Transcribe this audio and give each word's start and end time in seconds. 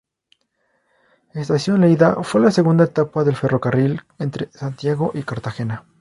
Estación 1.35 1.81
Leyda 1.81 2.23
fue 2.23 2.41
la 2.41 2.49
segunda 2.49 2.85
etapa 2.85 3.23
del 3.23 3.35
ferrocarril 3.35 4.01
entre 4.17 4.49
Santiago 4.51 5.11
y 5.13 5.21
Cartagena. 5.21 5.85